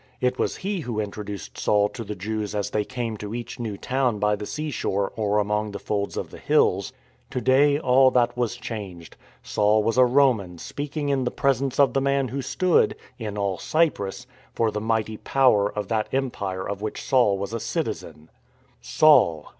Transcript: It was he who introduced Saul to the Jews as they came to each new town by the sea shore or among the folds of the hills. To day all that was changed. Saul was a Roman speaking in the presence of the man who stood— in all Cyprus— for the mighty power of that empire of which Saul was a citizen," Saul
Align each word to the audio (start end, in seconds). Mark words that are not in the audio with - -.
It 0.19 0.39
was 0.39 0.55
he 0.55 0.79
who 0.79 0.99
introduced 0.99 1.59
Saul 1.59 1.87
to 1.89 2.03
the 2.03 2.15
Jews 2.15 2.55
as 2.55 2.71
they 2.71 2.83
came 2.83 3.17
to 3.17 3.35
each 3.35 3.59
new 3.59 3.77
town 3.77 4.17
by 4.17 4.35
the 4.35 4.47
sea 4.47 4.71
shore 4.71 5.13
or 5.15 5.37
among 5.37 5.69
the 5.69 5.77
folds 5.77 6.17
of 6.17 6.31
the 6.31 6.39
hills. 6.39 6.91
To 7.29 7.39
day 7.39 7.77
all 7.77 8.09
that 8.09 8.35
was 8.35 8.55
changed. 8.55 9.15
Saul 9.43 9.83
was 9.83 9.99
a 9.99 10.03
Roman 10.05 10.57
speaking 10.57 11.09
in 11.09 11.23
the 11.23 11.29
presence 11.29 11.79
of 11.79 11.93
the 11.93 12.01
man 12.01 12.29
who 12.29 12.41
stood— 12.41 12.95
in 13.27 13.37
all 13.37 13.59
Cyprus— 13.59 14.25
for 14.55 14.71
the 14.71 14.81
mighty 14.81 15.17
power 15.17 15.71
of 15.71 15.87
that 15.89 16.11
empire 16.11 16.67
of 16.67 16.81
which 16.81 17.03
Saul 17.03 17.37
was 17.37 17.53
a 17.53 17.59
citizen," 17.59 18.31
Saul 18.81 19.49